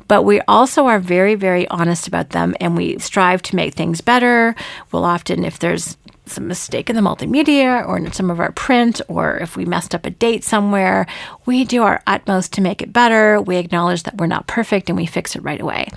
but 0.09 0.23
we 0.23 0.41
also 0.43 0.87
are 0.87 0.99
very, 0.99 1.35
very 1.35 1.69
honest 1.69 2.09
about 2.09 2.31
them 2.31 2.55
and 2.61 2.77
we 2.77 2.99
strive 2.99 3.43
to 3.43 3.57
make 3.57 3.75
things 3.75 4.01
better. 4.01 4.55
We'll 4.93 5.05
often, 5.05 5.45
if 5.45 5.59
there's 5.59 5.97
some 6.29 6.49
mistake 6.49 6.91
in 6.91 6.97
the 6.97 7.03
multimedia 7.03 7.87
or 7.87 7.99
in 7.99 8.13
some 8.13 8.31
of 8.31 8.41
our 8.41 8.53
print, 8.53 9.01
or 9.09 9.37
if 9.39 9.57
we 9.57 9.65
messed 9.65 9.95
up 9.95 10.07
a 10.07 10.11
date 10.11 10.45
somewhere, 10.45 11.07
we 11.45 11.65
do 11.65 11.83
our 11.83 12.03
utmost 12.07 12.53
to 12.55 12.61
make 12.61 12.83
it 12.83 12.93
better. 12.93 13.41
We 13.41 13.57
acknowledge 13.57 14.03
that 14.05 14.17
we're 14.17 14.27
not 14.27 14.47
perfect 14.47 14.89
and 14.89 14.97
we 14.97 15.07
fix 15.07 15.37
it 15.37 15.43
right 15.43 15.61
away. 15.61 15.89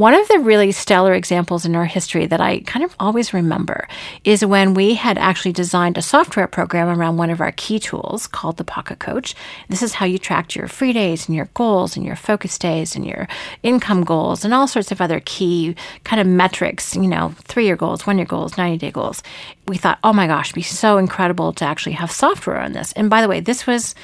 One 0.00 0.14
of 0.14 0.26
the 0.28 0.38
really 0.38 0.72
stellar 0.72 1.12
examples 1.12 1.66
in 1.66 1.76
our 1.76 1.84
history 1.84 2.24
that 2.24 2.40
I 2.40 2.60
kind 2.60 2.86
of 2.86 2.96
always 2.98 3.34
remember 3.34 3.86
is 4.24 4.42
when 4.42 4.72
we 4.72 4.94
had 4.94 5.18
actually 5.18 5.52
designed 5.52 5.98
a 5.98 6.00
software 6.00 6.46
program 6.46 6.88
around 6.88 7.18
one 7.18 7.28
of 7.28 7.42
our 7.42 7.52
key 7.52 7.78
tools 7.78 8.26
called 8.26 8.56
the 8.56 8.64
Pocket 8.64 8.98
Coach. 8.98 9.34
This 9.68 9.82
is 9.82 9.92
how 9.92 10.06
you 10.06 10.16
tracked 10.16 10.56
your 10.56 10.68
free 10.68 10.94
days 10.94 11.28
and 11.28 11.36
your 11.36 11.50
goals 11.52 11.98
and 11.98 12.06
your 12.06 12.16
focus 12.16 12.56
days 12.56 12.96
and 12.96 13.04
your 13.04 13.28
income 13.62 14.02
goals 14.02 14.42
and 14.42 14.54
all 14.54 14.66
sorts 14.66 14.90
of 14.90 15.02
other 15.02 15.20
key 15.26 15.76
kind 16.02 16.18
of 16.18 16.26
metrics, 16.26 16.96
you 16.96 17.06
know, 17.06 17.34
three 17.44 17.66
year 17.66 17.76
goals, 17.76 18.06
one 18.06 18.16
year 18.16 18.26
goals, 18.26 18.56
90 18.56 18.78
day 18.78 18.90
goals. 18.90 19.22
We 19.68 19.76
thought, 19.76 19.98
oh 20.02 20.14
my 20.14 20.26
gosh, 20.26 20.46
it'd 20.46 20.54
be 20.54 20.62
so 20.62 20.96
incredible 20.96 21.52
to 21.52 21.66
actually 21.66 21.92
have 21.92 22.10
software 22.10 22.58
on 22.58 22.72
this. 22.72 22.92
And 22.92 23.10
by 23.10 23.20
the 23.20 23.28
way, 23.28 23.40
this 23.40 23.66
was 23.66 23.94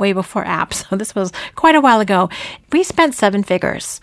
way 0.00 0.12
before 0.12 0.44
apps. 0.44 0.84
So 0.90 0.96
this 0.96 1.14
was 1.14 1.32
quite 1.54 1.76
a 1.76 1.80
while 1.80 2.00
ago. 2.00 2.28
We 2.72 2.82
spent 2.82 3.14
seven 3.14 3.44
figures 3.44 4.00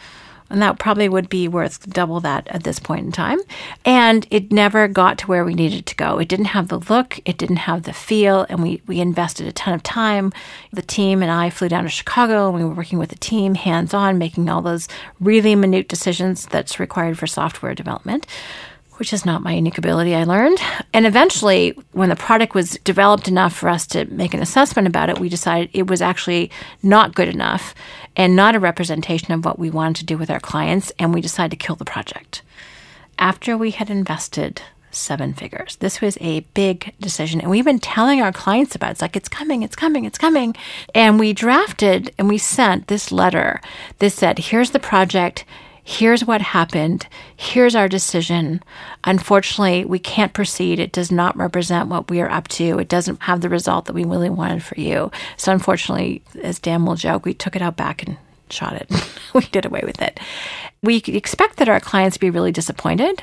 and 0.51 0.61
that 0.61 0.79
probably 0.79 1.09
would 1.09 1.29
be 1.29 1.47
worth 1.47 1.89
double 1.89 2.19
that 2.19 2.47
at 2.49 2.63
this 2.63 2.79
point 2.79 3.05
in 3.05 3.11
time. 3.11 3.39
And 3.85 4.27
it 4.29 4.51
never 4.51 4.87
got 4.87 5.17
to 5.19 5.27
where 5.27 5.43
we 5.43 5.53
needed 5.53 5.85
to 5.87 5.95
go. 5.95 6.19
It 6.19 6.27
didn't 6.27 6.45
have 6.45 6.67
the 6.67 6.79
look, 6.79 7.19
it 7.25 7.37
didn't 7.37 7.57
have 7.57 7.83
the 7.83 7.93
feel, 7.93 8.45
and 8.49 8.61
we, 8.61 8.81
we 8.87 8.99
invested 8.99 9.47
a 9.47 9.51
ton 9.51 9.73
of 9.73 9.83
time. 9.83 10.31
The 10.71 10.81
team 10.81 11.21
and 11.21 11.31
I 11.31 11.49
flew 11.49 11.69
down 11.69 11.83
to 11.83 11.89
Chicago 11.89 12.47
and 12.49 12.57
we 12.57 12.63
were 12.63 12.75
working 12.75 12.99
with 12.99 13.09
the 13.09 13.15
team 13.15 13.55
hands 13.55 13.93
on, 13.93 14.17
making 14.17 14.49
all 14.49 14.61
those 14.61 14.87
really 15.19 15.55
minute 15.55 15.87
decisions 15.87 16.45
that's 16.45 16.79
required 16.79 17.17
for 17.17 17.27
software 17.27 17.73
development 17.73 18.27
which 19.01 19.13
is 19.13 19.25
not 19.25 19.41
my 19.41 19.53
unique 19.53 19.79
ability, 19.79 20.13
I 20.13 20.25
learned. 20.25 20.59
And 20.93 21.07
eventually, 21.07 21.75
when 21.91 22.09
the 22.09 22.15
product 22.15 22.53
was 22.53 22.77
developed 22.83 23.27
enough 23.27 23.51
for 23.51 23.67
us 23.67 23.87
to 23.87 24.05
make 24.05 24.35
an 24.35 24.43
assessment 24.43 24.87
about 24.87 25.09
it, 25.09 25.17
we 25.17 25.27
decided 25.27 25.71
it 25.73 25.87
was 25.87 26.03
actually 26.03 26.51
not 26.83 27.15
good 27.15 27.27
enough 27.27 27.73
and 28.15 28.35
not 28.35 28.53
a 28.53 28.59
representation 28.59 29.33
of 29.33 29.43
what 29.43 29.57
we 29.57 29.71
wanted 29.71 29.95
to 29.95 30.05
do 30.05 30.19
with 30.19 30.29
our 30.29 30.39
clients. 30.39 30.91
And 30.99 31.15
we 31.15 31.19
decided 31.19 31.49
to 31.49 31.65
kill 31.65 31.75
the 31.75 31.83
project. 31.83 32.43
After 33.17 33.57
we 33.57 33.71
had 33.71 33.89
invested 33.89 34.61
seven 34.91 35.33
figures. 35.33 35.77
This 35.77 35.99
was 35.99 36.17
a 36.21 36.41
big 36.53 36.93
decision. 36.99 37.41
And 37.41 37.49
we've 37.49 37.65
been 37.65 37.79
telling 37.79 38.21
our 38.21 38.33
clients 38.33 38.75
about 38.75 38.89
it. 38.89 38.91
It's 38.91 39.01
like, 39.01 39.15
it's 39.15 39.29
coming, 39.29 39.63
it's 39.63 39.75
coming, 39.75 40.05
it's 40.05 40.17
coming. 40.19 40.53
And 40.93 41.17
we 41.17 41.33
drafted 41.33 42.13
and 42.19 42.27
we 42.27 42.37
sent 42.37 42.85
this 42.85 43.11
letter 43.11 43.61
that 43.97 44.11
said, 44.11 44.37
here's 44.37 44.71
the 44.71 44.79
project 44.79 45.43
here's 45.91 46.23
what 46.23 46.41
happened, 46.41 47.05
here's 47.35 47.75
our 47.75 47.89
decision. 47.89 48.63
Unfortunately, 49.03 49.83
we 49.83 49.99
can't 49.99 50.33
proceed. 50.33 50.79
It 50.79 50.93
does 50.93 51.11
not 51.11 51.35
represent 51.35 51.89
what 51.89 52.09
we 52.09 52.21
are 52.21 52.31
up 52.31 52.47
to. 52.49 52.79
It 52.79 52.87
doesn't 52.87 53.23
have 53.23 53.41
the 53.41 53.49
result 53.49 53.85
that 53.85 53.93
we 53.93 54.05
really 54.05 54.29
wanted 54.29 54.63
for 54.63 54.79
you. 54.79 55.11
So, 55.35 55.51
unfortunately, 55.51 56.23
as 56.41 56.59
Dan 56.59 56.85
will 56.85 56.95
joke, 56.95 57.25
we 57.25 57.33
took 57.33 57.57
it 57.57 57.61
out 57.61 57.75
back 57.75 58.07
and 58.07 58.17
shot 58.49 58.73
it. 58.73 58.89
we 59.33 59.41
did 59.41 59.65
away 59.65 59.81
with 59.83 60.01
it. 60.01 60.19
We 60.81 60.97
expect 61.07 61.57
that 61.57 61.69
our 61.69 61.81
clients 61.81 62.17
be 62.17 62.29
really 62.29 62.53
disappointed. 62.53 63.21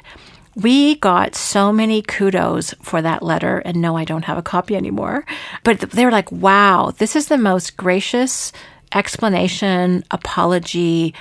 We 0.54 0.96
got 0.96 1.34
so 1.34 1.72
many 1.72 2.02
kudos 2.02 2.74
for 2.82 3.00
that 3.00 3.22
letter. 3.22 3.58
And 3.58 3.80
no, 3.80 3.96
I 3.96 4.04
don't 4.04 4.24
have 4.26 4.38
a 4.38 4.42
copy 4.42 4.76
anymore. 4.76 5.24
But 5.64 5.80
they 5.80 6.04
were 6.04 6.10
like, 6.10 6.30
wow, 6.30 6.92
this 6.98 7.16
is 7.16 7.28
the 7.28 7.38
most 7.38 7.76
gracious 7.78 8.52
explanation, 8.92 10.04
apology, 10.10 11.14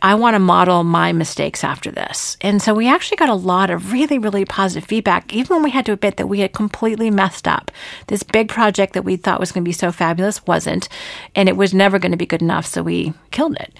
I 0.00 0.14
want 0.14 0.34
to 0.34 0.38
model 0.38 0.84
my 0.84 1.12
mistakes 1.12 1.64
after 1.64 1.90
this. 1.90 2.36
And 2.40 2.62
so 2.62 2.72
we 2.72 2.88
actually 2.88 3.16
got 3.16 3.28
a 3.28 3.34
lot 3.34 3.68
of 3.68 3.92
really, 3.92 4.18
really 4.18 4.44
positive 4.44 4.88
feedback, 4.88 5.32
even 5.34 5.56
when 5.56 5.64
we 5.64 5.70
had 5.70 5.86
to 5.86 5.92
admit 5.92 6.18
that 6.18 6.28
we 6.28 6.40
had 6.40 6.52
completely 6.52 7.10
messed 7.10 7.48
up. 7.48 7.72
This 8.06 8.22
big 8.22 8.48
project 8.48 8.92
that 8.92 9.04
we 9.04 9.16
thought 9.16 9.40
was 9.40 9.50
going 9.50 9.64
to 9.64 9.68
be 9.68 9.72
so 9.72 9.90
fabulous 9.90 10.46
wasn't, 10.46 10.88
and 11.34 11.48
it 11.48 11.56
was 11.56 11.74
never 11.74 11.98
going 11.98 12.12
to 12.12 12.18
be 12.18 12.26
good 12.26 12.42
enough, 12.42 12.66
so 12.66 12.82
we 12.82 13.12
killed 13.32 13.56
it. 13.56 13.74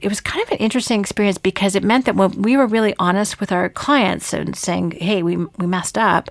It 0.00 0.08
was 0.08 0.20
kind 0.20 0.44
of 0.44 0.52
an 0.52 0.58
interesting 0.58 1.00
experience 1.00 1.38
because 1.38 1.74
it 1.74 1.82
meant 1.82 2.04
that 2.04 2.14
when 2.14 2.42
we 2.42 2.56
were 2.56 2.66
really 2.66 2.94
honest 2.98 3.40
with 3.40 3.50
our 3.50 3.68
clients 3.68 4.32
and 4.32 4.54
saying, 4.54 4.92
hey, 4.92 5.24
we, 5.24 5.36
we 5.36 5.66
messed 5.66 5.98
up, 5.98 6.30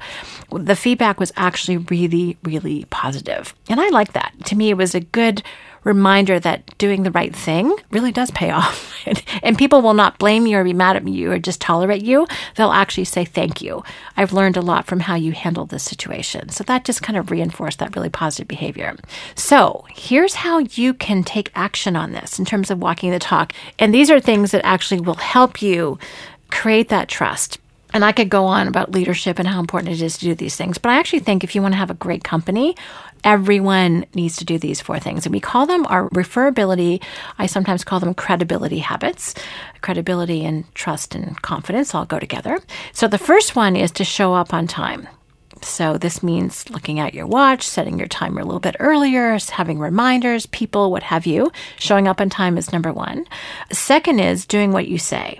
the 0.52 0.76
feedback 0.76 1.20
was 1.20 1.34
actually 1.36 1.78
really, 1.78 2.38
really 2.44 2.86
positive. 2.86 3.54
And 3.68 3.82
I 3.82 3.90
like 3.90 4.14
that. 4.14 4.34
To 4.46 4.56
me, 4.56 4.70
it 4.70 4.78
was 4.78 4.96
a 4.96 5.02
good 5.02 5.44
reminder 5.84 6.40
that 6.40 6.78
doing 6.78 7.04
the 7.04 7.12
right 7.12 7.36
thing 7.36 7.76
really 7.92 8.12
does 8.12 8.32
pay 8.32 8.52
off. 8.52 8.94
and 9.44 9.58
people 9.58 9.82
will 9.82 9.94
not 9.94 10.20
blame 10.20 10.48
you 10.48 10.58
or 10.58 10.64
be 10.64 10.74
mad 10.74 10.96
at 10.96 11.08
you 11.08 11.32
or 11.32 11.40
just 11.40 11.62
tolerate 11.62 12.04
you. 12.04 12.28
They'll 12.56 12.72
actually 12.72 13.06
say 13.06 13.26
thank 13.26 13.62
you. 13.62 13.84
I've 14.16 14.34
learned 14.34 14.58
a 14.58 14.62
lot 14.62 14.86
from 14.86 15.02
how 15.02 15.16
you 15.16 15.32
handled 15.32 15.70
this 15.70 15.84
situation. 15.84 16.50
So 16.50 16.64
that 16.66 16.86
just 16.86 17.04
kind 17.04 17.18
of 17.18 17.32
reinforced 17.32 17.80
that 17.80 17.96
really 17.96 18.10
positive 18.10 18.48
behavior. 18.48 18.96
So 19.36 19.86
here's 19.90 20.36
how 20.36 20.60
you 20.60 20.94
can 20.94 21.24
take 21.24 21.52
action 21.56 21.96
on 21.96 22.12
this 22.12 22.40
in 22.40 22.46
terms 22.46 22.72
of 22.72 22.82
walking 22.82 23.12
the 23.12 23.20
talk. 23.20 23.54
And 23.80 23.94
these 23.94 24.10
are 24.10 24.20
things 24.20 24.52
that 24.52 24.66
actually 24.66 25.02
will 25.02 25.16
help 25.16 25.62
you 25.62 26.00
create 26.50 26.90
that 26.90 27.10
trust. 27.10 27.58
And 27.94 28.04
I 28.04 28.12
could 28.12 28.30
go 28.30 28.46
on 28.46 28.68
about 28.68 28.92
leadership 28.92 29.38
and 29.40 29.48
how 29.48 29.60
important 29.60 29.94
it 29.94 30.02
is 30.02 30.18
to 30.18 30.26
do 30.26 30.36
these 30.36 30.56
things. 30.56 30.78
But 30.78 30.90
I 30.90 31.00
actually 31.00 31.20
think 31.20 31.44
if 31.44 31.54
you 31.54 31.62
want 31.62 31.74
to 31.74 31.78
have 31.78 31.92
a 31.92 31.96
great 31.96 32.24
company, 32.24 32.76
everyone 33.24 34.06
needs 34.14 34.38
to 34.38 34.46
do 34.46 34.58
these 34.58 34.82
four 34.82 35.00
things. 35.00 35.26
And 35.26 35.34
we 35.34 35.40
call 35.40 35.66
them 35.66 35.86
our 35.86 36.10
referability. 36.10 37.02
I 37.38 37.46
sometimes 37.46 37.84
call 37.84 38.00
them 38.00 38.14
credibility 38.14 38.80
habits. 38.80 39.36
Credibility 39.82 40.44
and 40.44 40.74
trust 40.76 41.16
and 41.16 41.40
confidence 41.42 41.94
all 41.94 42.06
go 42.06 42.20
together. 42.20 42.60
So 42.92 43.08
the 43.08 43.18
first 43.18 43.56
one 43.56 43.76
is 43.76 43.92
to 43.92 44.04
show 44.04 44.34
up 44.34 44.54
on 44.54 44.68
time. 44.68 45.08
So 45.62 45.98
this 45.98 46.22
means 46.22 46.70
looking 46.70 47.00
at 47.00 47.14
your 47.14 47.26
watch, 47.26 47.64
setting 47.64 47.98
your 47.98 48.08
timer 48.08 48.42
a 48.42 48.46
little 48.46 48.60
bit 48.60 48.76
earlier, 48.80 49.38
having 49.50 49.80
reminders, 49.80 50.46
people, 50.48 50.92
what 50.92 51.04
have 51.04 51.26
you. 51.26 51.52
Showing 51.80 52.08
up 52.08 52.20
on 52.20 52.30
time 52.30 52.58
is 52.58 52.74
number 52.74 52.92
one. 52.92 53.26
Second 53.72 54.20
is 54.20 54.46
doing 54.46 54.74
what 54.74 54.88
you 54.88 54.98
say. 54.98 55.40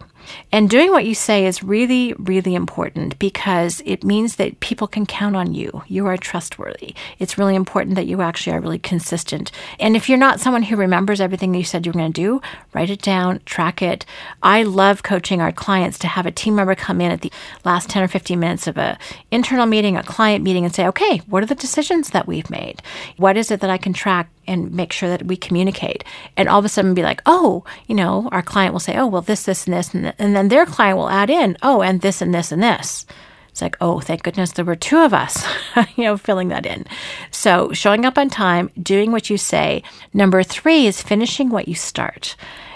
And 0.52 0.70
doing 0.70 0.92
what 0.92 1.06
you 1.06 1.16
say 1.16 1.46
is 1.46 1.64
really, 1.64 2.14
really 2.14 2.56
important 2.56 3.18
because 3.20 3.82
it 3.86 4.04
means 4.04 4.36
that 4.36 4.60
people 4.60 4.88
can 4.88 5.06
count 5.06 5.36
on 5.36 5.54
you. 5.54 5.84
You 5.88 6.08
are 6.08 6.18
trustworthy. 6.18 6.96
It's 7.20 7.38
really 7.38 7.56
important 7.56 7.96
that 7.96 8.08
you 8.08 8.22
actually 8.22 8.56
are 8.56 8.60
really 8.60 8.80
consistent. 8.80 9.52
And 9.80 9.96
if 9.96 10.10
you're 10.10 10.18
not 10.18 10.40
someone 10.40 10.64
who 10.64 10.76
remembers 10.76 11.22
everything 11.22 11.52
that 11.52 11.58
you 11.58 11.64
said 11.64 11.86
you 11.86 11.92
were 11.92 12.00
going 12.00 12.14
to 12.14 12.22
do, 12.22 12.42
write 12.74 12.90
it 12.90 13.02
down, 13.02 13.42
track 13.46 13.82
it. 13.82 14.06
I 14.42 14.64
love 14.64 15.04
coaching 15.04 15.42
our 15.42 15.52
clients 15.52 15.98
to 16.00 16.08
have 16.08 16.26
a 16.26 16.32
team 16.32 16.56
member 16.56 16.76
come 16.76 17.02
in 17.02 17.12
at 17.12 17.22
the 17.22 17.32
last 17.66 17.90
10 17.90 18.04
or 18.04 18.08
15 18.08 18.40
minutes 18.40 18.68
of 18.68 18.78
a 18.78 18.98
internal 19.32 19.66
meeting, 19.66 19.98
a 19.98 20.04
client 20.04 20.44
meeting 20.44 20.66
and 20.66 20.74
say, 20.74 20.88
"Okay, 20.88 21.18
what 21.28 21.44
are 21.44 21.48
the 21.48 21.56
decisions 21.56 22.12
that 22.12 22.28
we've 22.28 22.50
made? 22.50 22.82
What 23.18 23.38
is 23.38 23.52
it 23.52 23.60
that 23.62 23.70
I 23.70 23.78
can 23.78 23.94
track 23.94 24.30
and 24.48 24.72
make 24.72 24.92
sure 24.92 25.10
that 25.10 25.26
we 25.26 25.36
communicate. 25.36 26.04
And 26.38 26.50
all 26.50 26.60
of 26.60 26.66
a 26.66 26.70
sudden 26.70 26.94
be 26.94 27.04
like, 27.04 27.22
oh, 27.26 27.64
you 27.88 27.96
know, 27.96 28.30
our 28.32 28.42
client 28.42 28.74
will 28.74 28.80
say, 28.80 28.98
oh, 28.98 29.08
well, 29.08 29.22
this, 29.22 29.44
this, 29.44 29.66
and 29.66 29.74
this. 29.74 29.94
And, 29.94 30.14
and 30.18 30.36
then 30.36 30.50
their 30.50 30.66
client 30.66 30.98
will 30.98 31.10
add 31.10 31.30
in, 31.30 31.58
oh, 31.62 31.82
and 31.82 32.02
this, 32.02 32.22
and 32.22 32.34
this, 32.34 32.52
and 32.52 32.62
this. 32.62 33.06
It's 33.50 33.62
like, 33.62 33.78
oh, 33.80 34.00
thank 34.00 34.24
goodness 34.24 34.52
there 34.54 34.66
were 34.66 34.76
two 34.76 34.98
of 34.98 35.14
us, 35.14 35.46
you 35.96 36.06
know, 36.06 36.18
filling 36.18 36.48
that 36.48 36.66
in. 36.66 36.86
So 37.30 37.72
showing 37.72 38.04
up 38.04 38.18
on 38.18 38.30
time, 38.30 38.72
doing 38.82 39.12
what 39.12 39.30
you 39.30 39.38
say. 39.38 39.84
Number 40.12 40.42
three 40.42 40.88
is 40.88 41.04
finishing 41.04 41.50
what 41.50 41.68
you 41.68 41.76
start. 41.76 42.36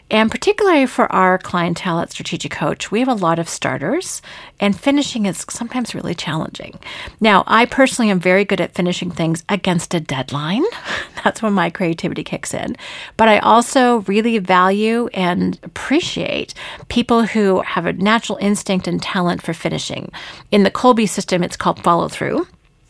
And 0.09 0.31
particularly 0.31 0.85
for 0.85 1.11
our 1.11 1.37
clientele 1.37 1.99
at 1.99 2.11
Strategic 2.11 2.51
Coach, 2.51 2.91
we 2.91 2.99
have 2.99 3.09
a 3.09 3.13
lot 3.13 3.39
of 3.39 3.49
starters, 3.49 4.21
and 4.59 4.79
finishing 4.79 5.25
is 5.25 5.45
sometimes 5.49 5.93
really 5.93 6.15
challenging. 6.15 6.79
Now, 7.19 7.43
I 7.45 7.65
personally 7.65 8.09
am 8.09 8.19
very 8.19 8.45
good 8.45 8.61
at 8.61 8.73
finishing 8.73 9.11
things 9.11 9.43
against 9.49 9.93
a 9.93 9.99
deadline. 9.99 10.63
That's 11.23 11.41
when 11.41 11.53
my 11.53 11.69
creativity 11.69 12.23
kicks 12.23 12.53
in. 12.53 12.77
But 13.17 13.27
I 13.27 13.39
also 13.39 13.99
really 14.01 14.37
value 14.37 15.07
and 15.13 15.59
appreciate 15.63 16.53
people 16.87 17.23
who 17.23 17.61
have 17.61 17.85
a 17.85 17.93
natural 17.93 18.37
instinct 18.39 18.87
and 18.87 19.01
talent 19.01 19.41
for 19.41 19.53
finishing. 19.53 20.11
In 20.51 20.63
the 20.63 20.71
Kolbe 20.71 21.09
system, 21.09 21.43
it's 21.43 21.57
called 21.57 21.83
follow 21.83 22.07
through 22.07 22.47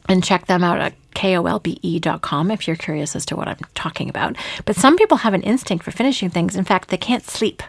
and 0.08 0.24
check 0.24 0.48
them 0.48 0.64
out 0.64 0.80
at 0.80 0.94
kolbe.com 1.14 2.52
if 2.52 2.68
you're 2.68 2.76
curious 2.78 3.16
as 3.16 3.26
to 3.26 3.36
what 3.36 3.48
I'm 3.48 3.58
talking 3.76 4.10
about. 4.10 4.36
But 4.66 4.76
some 4.76 4.98
people 4.98 5.18
have 5.18 5.34
an 5.34 5.44
instinct 5.44 5.84
for 5.84 5.92
finishing 5.92 6.30
things. 6.30 6.56
In 6.56 6.64
fact, 6.64 6.90
they 6.90 6.98
can't 6.98 7.26
sleep 7.26 7.64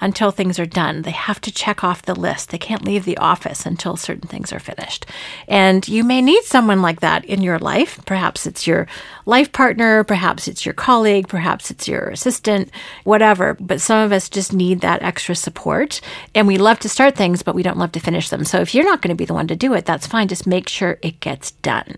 until 0.00 0.30
things 0.30 0.58
are 0.58 0.66
done. 0.66 1.02
They 1.02 1.10
have 1.10 1.40
to 1.42 1.52
check 1.52 1.82
off 1.82 2.02
the 2.02 2.14
list. 2.14 2.50
They 2.50 2.58
can't 2.58 2.84
leave 2.84 3.04
the 3.04 3.18
office 3.18 3.64
until 3.64 3.96
certain 3.96 4.28
things 4.28 4.52
are 4.52 4.58
finished. 4.58 5.06
And 5.48 5.86
you 5.88 6.04
may 6.04 6.20
need 6.20 6.44
someone 6.44 6.82
like 6.82 7.00
that 7.00 7.24
in 7.24 7.42
your 7.42 7.58
life. 7.58 7.98
Perhaps 8.04 8.46
it's 8.46 8.66
your 8.66 8.86
life 9.24 9.52
partner, 9.52 10.04
perhaps 10.04 10.48
it's 10.48 10.64
your 10.64 10.74
colleague, 10.74 11.28
perhaps 11.28 11.70
it's 11.70 11.88
your 11.88 12.08
assistant, 12.08 12.70
whatever. 13.04 13.54
But 13.58 13.80
some 13.80 14.04
of 14.04 14.12
us 14.12 14.28
just 14.28 14.52
need 14.52 14.80
that 14.80 15.02
extra 15.02 15.34
support. 15.34 16.00
And 16.34 16.46
we 16.46 16.58
love 16.58 16.78
to 16.80 16.88
start 16.88 17.16
things, 17.16 17.42
but 17.42 17.54
we 17.54 17.62
don't 17.62 17.78
love 17.78 17.92
to 17.92 18.00
finish 18.00 18.28
them. 18.28 18.44
So 18.44 18.60
if 18.60 18.74
you're 18.74 18.84
not 18.84 19.02
going 19.02 19.14
to 19.14 19.18
be 19.18 19.24
the 19.24 19.34
one 19.34 19.48
to 19.48 19.56
do 19.56 19.72
it, 19.74 19.86
that's 19.86 20.06
fine. 20.06 20.28
Just 20.28 20.46
make 20.46 20.68
sure 20.68 20.98
it 21.02 21.20
gets 21.20 21.52
done. 21.52 21.96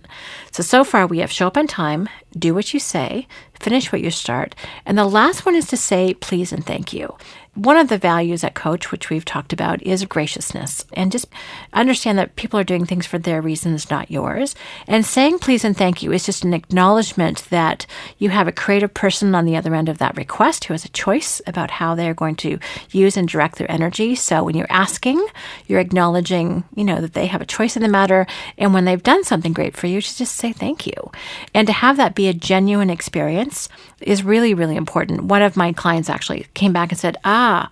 So, 0.53 0.63
so 0.63 0.85
far 0.85 1.07
we 1.07 1.19
have 1.19 1.31
show 1.31 1.47
up 1.47 1.57
on 1.57 1.67
time, 1.67 2.09
do 2.37 2.55
what 2.55 2.73
you 2.73 2.81
say, 2.81 3.27
finish 3.61 3.93
what 3.93 4.03
you 4.03 4.11
start. 4.11 4.55
And 4.87 4.97
the 4.97 5.05
last 5.05 5.45
one 5.45 5.55
is 5.55 5.67
to 5.69 5.77
say 5.77 6.15
please 6.15 6.53
and 6.53 6.65
thank 6.65 6.93
you. 6.93 7.17
One 7.59 7.77
of 7.77 7.89
the 7.89 7.99
values 7.99 8.45
at 8.45 8.55
Coach, 8.55 8.93
which 8.93 9.11
we've 9.11 9.25
talked 9.25 9.53
about, 9.53 9.83
is 9.83 10.05
graciousness 10.05 10.85
and 10.93 11.11
just 11.11 11.27
understand 11.73 12.17
that 12.17 12.37
people 12.37 12.61
are 12.61 12.63
doing 12.63 12.87
things 12.87 13.05
for 13.05 13.19
their 13.19 13.43
reasons, 13.43 13.91
not 13.91 14.13
yours. 14.13 14.55
And 14.87 15.05
saying 15.05 15.41
please 15.41 15.65
and 15.65 15.77
thank 15.77 16.01
you 16.01 16.13
is 16.13 16.25
just 16.25 16.45
an 16.45 16.55
acknowledgement 16.55 17.47
that 17.51 17.85
you 18.17 18.31
have 18.31 18.47
a 18.47 18.53
creative 18.53 18.95
person 18.95 19.35
on 19.35 19.45
the 19.45 19.57
other 19.57 19.75
end 19.75 19.89
of 19.89 19.99
that 19.99 20.17
request 20.17 20.67
who 20.67 20.75
has 20.75 20.85
a 20.85 20.91
choice 20.91 21.43
about 21.49 21.73
how 21.73 21.97
they're 21.97 22.15
going 22.15 22.37
to 22.37 22.61
use 22.93 23.17
and 23.17 23.27
direct 23.27 23.57
their 23.57 23.69
energy. 23.69 24.15
So 24.15 24.45
when 24.45 24.57
you're 24.57 24.71
asking, 24.71 25.27
you're 25.67 25.81
acknowledging, 25.81 26.63
you 26.77 26.85
know, 26.85 27.01
that 27.01 27.15
they 27.15 27.27
have 27.27 27.41
a 27.43 27.47
choice 27.47 27.75
in 27.75 27.83
the 27.83 27.89
matter. 27.89 28.29
And 28.57 28.73
when 28.73 28.85
they've 28.85 29.03
done 29.03 29.25
something 29.25 29.53
great 29.53 29.77
for 29.77 29.89
you, 29.89 30.01
to 30.01 30.17
just 30.17 30.37
say 30.37 30.53
thank 30.53 30.87
you. 30.87 31.11
And 31.55 31.67
to 31.67 31.73
have 31.73 31.97
that 31.97 32.15
be 32.15 32.29
a 32.29 32.33
genuine 32.33 32.89
experience 32.89 33.69
is 34.01 34.23
really, 34.23 34.55
really 34.55 34.77
important. 34.77 35.25
One 35.25 35.43
of 35.43 35.57
my 35.57 35.73
clients 35.73 36.09
actually 36.09 36.47
came 36.55 36.73
back 36.73 36.93
and 36.93 36.99
said, 37.01 37.17
ah, 37.25 37.48
Ah, 37.51 37.71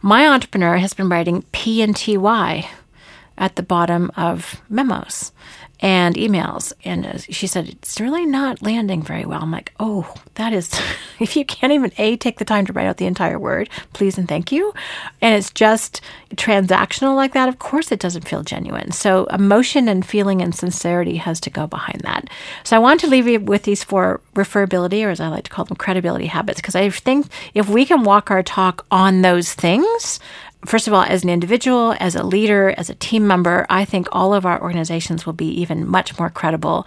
my 0.00 0.28
entrepreneur 0.28 0.76
has 0.76 0.94
been 0.94 1.08
writing 1.08 1.42
P 1.50 1.82
and 1.82 1.96
TY 1.96 2.70
at 3.40 3.56
the 3.56 3.62
bottom 3.62 4.12
of 4.16 4.60
memos 4.68 5.32
and 5.82 6.14
emails. 6.14 6.72
And 6.84 7.06
uh, 7.06 7.18
she 7.18 7.46
said, 7.46 7.68
It's 7.68 8.00
really 8.00 8.26
not 8.26 8.62
landing 8.62 9.02
very 9.02 9.24
well. 9.24 9.42
I'm 9.42 9.50
like, 9.50 9.72
Oh, 9.80 10.14
that 10.34 10.52
is, 10.52 10.70
if 11.18 11.36
you 11.36 11.44
can't 11.44 11.72
even 11.72 11.90
A, 11.98 12.16
take 12.16 12.38
the 12.38 12.44
time 12.44 12.66
to 12.66 12.72
write 12.72 12.86
out 12.86 12.98
the 12.98 13.06
entire 13.06 13.38
word, 13.38 13.68
please 13.92 14.18
and 14.18 14.28
thank 14.28 14.52
you. 14.52 14.72
And 15.20 15.34
it's 15.34 15.50
just 15.50 16.02
transactional 16.36 17.16
like 17.16 17.32
that, 17.32 17.48
of 17.48 17.58
course 17.58 17.90
it 17.90 17.98
doesn't 17.98 18.28
feel 18.28 18.42
genuine. 18.42 18.92
So 18.92 19.24
emotion 19.26 19.88
and 19.88 20.04
feeling 20.04 20.42
and 20.42 20.54
sincerity 20.54 21.16
has 21.16 21.40
to 21.40 21.50
go 21.50 21.66
behind 21.66 22.02
that. 22.02 22.28
So 22.62 22.76
I 22.76 22.78
want 22.78 23.00
to 23.00 23.06
leave 23.06 23.26
you 23.26 23.40
with 23.40 23.62
these 23.62 23.82
four 23.82 24.20
referability, 24.34 25.04
or 25.04 25.10
as 25.10 25.20
I 25.20 25.28
like 25.28 25.44
to 25.44 25.50
call 25.50 25.64
them, 25.64 25.76
credibility 25.76 26.26
habits, 26.26 26.60
because 26.60 26.74
I 26.74 26.90
think 26.90 27.26
if 27.54 27.68
we 27.68 27.86
can 27.86 28.04
walk 28.04 28.30
our 28.30 28.42
talk 28.42 28.86
on 28.90 29.22
those 29.22 29.54
things, 29.54 30.20
first 30.64 30.86
of 30.86 30.94
all, 30.94 31.02
as 31.02 31.22
an 31.22 31.30
individual, 31.30 31.94
as 32.00 32.14
a 32.14 32.22
leader, 32.22 32.74
as 32.76 32.90
a 32.90 32.94
team 32.94 33.26
member, 33.26 33.66
I 33.68 33.84
think 33.84 34.08
all 34.12 34.34
of 34.34 34.44
our 34.44 34.60
organizations 34.60 35.26
will 35.26 35.32
be 35.32 35.48
even 35.48 35.86
much 35.86 36.18
more 36.18 36.30
credible 36.30 36.86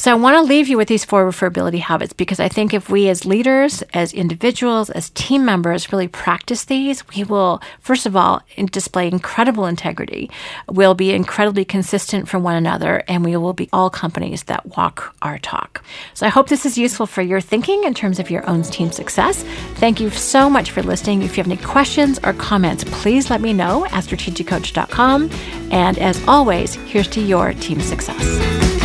so 0.00 0.10
I 0.10 0.14
want 0.14 0.34
to 0.34 0.40
leave 0.40 0.66
you 0.66 0.78
with 0.78 0.88
these 0.88 1.04
four 1.04 1.30
referability 1.30 1.78
habits 1.78 2.14
because 2.14 2.40
I 2.40 2.48
think 2.48 2.72
if 2.72 2.88
we 2.88 3.10
as 3.10 3.26
leaders, 3.26 3.82
as 3.92 4.14
individuals, 4.14 4.88
as 4.88 5.10
team 5.10 5.44
members 5.44 5.92
really 5.92 6.08
practice 6.08 6.64
these, 6.64 7.06
we 7.08 7.22
will, 7.22 7.60
first 7.80 8.06
of 8.06 8.16
all, 8.16 8.40
display 8.70 9.08
incredible 9.08 9.66
integrity. 9.66 10.30
We'll 10.70 10.94
be 10.94 11.12
incredibly 11.12 11.66
consistent 11.66 12.30
for 12.30 12.38
one 12.38 12.56
another 12.56 13.04
and 13.08 13.22
we 13.22 13.36
will 13.36 13.52
be 13.52 13.68
all 13.74 13.90
companies 13.90 14.44
that 14.44 14.74
walk 14.74 15.14
our 15.20 15.38
talk. 15.38 15.84
So 16.14 16.24
I 16.24 16.30
hope 16.30 16.48
this 16.48 16.64
is 16.64 16.78
useful 16.78 17.04
for 17.04 17.20
your 17.20 17.42
thinking 17.42 17.84
in 17.84 17.92
terms 17.92 18.18
of 18.18 18.30
your 18.30 18.48
own 18.48 18.62
team 18.62 18.92
success. 18.92 19.42
Thank 19.74 20.00
you 20.00 20.08
so 20.08 20.48
much 20.48 20.70
for 20.70 20.82
listening. 20.82 21.20
If 21.20 21.36
you 21.36 21.42
have 21.42 21.52
any 21.52 21.62
questions 21.62 22.18
or 22.24 22.32
comments, 22.32 22.84
please 22.84 23.28
let 23.28 23.42
me 23.42 23.52
know 23.52 23.84
at 23.84 24.04
strategiccoach.com. 24.04 25.30
And 25.70 25.98
as 25.98 26.26
always, 26.26 26.76
here's 26.76 27.08
to 27.08 27.20
your 27.20 27.52
team 27.52 27.82
success. 27.82 28.79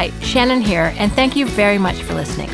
Hi, 0.00 0.08
Shannon 0.22 0.62
here, 0.62 0.94
and 0.96 1.12
thank 1.12 1.36
you 1.36 1.44
very 1.44 1.76
much 1.76 1.96
for 1.96 2.14
listening. 2.14 2.48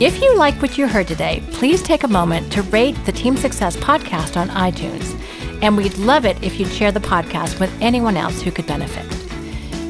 If 0.00 0.22
you 0.22 0.34
like 0.34 0.62
what 0.62 0.78
you 0.78 0.88
heard 0.88 1.06
today, 1.06 1.42
please 1.50 1.82
take 1.82 2.04
a 2.04 2.08
moment 2.08 2.50
to 2.54 2.62
rate 2.62 2.96
the 3.04 3.12
Team 3.12 3.36
Success 3.36 3.76
podcast 3.76 4.38
on 4.38 4.48
iTunes. 4.48 5.14
And 5.62 5.76
we'd 5.76 5.98
love 5.98 6.24
it 6.24 6.42
if 6.42 6.58
you'd 6.58 6.72
share 6.72 6.92
the 6.92 7.00
podcast 7.00 7.60
with 7.60 7.70
anyone 7.82 8.16
else 8.16 8.40
who 8.40 8.50
could 8.50 8.66
benefit. 8.66 9.04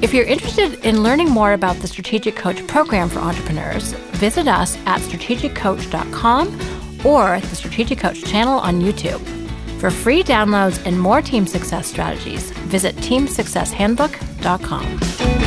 If 0.03 0.13
you're 0.13 0.25
interested 0.25 0.85
in 0.85 1.05
learning 1.05 1.31
more 1.31 1.53
about 1.53 1.77
the 1.77 1.87
Strategic 1.87 2.35
Coach 2.35 2.67
program 2.67 3.09
for 3.09 3.21
entrepreneurs, 3.21 3.93
visit 4.19 4.49
us 4.49 4.77
at 4.79 5.01
strategiccoach.com 5.01 6.49
or 7.07 7.39
the 7.39 7.55
Strategic 7.55 8.01
Coach 8.01 8.25
channel 8.25 8.59
on 8.59 8.81
YouTube. 8.81 9.21
For 9.79 9.93
free 9.93 10.25
downloads 10.25 10.85
and 10.85 11.01
more 11.01 11.23
team 11.23 11.47
success 11.47 11.87
strategies, 11.87 12.51
visit 12.51 12.97
teamsuccesshandbook.com. 12.97 15.46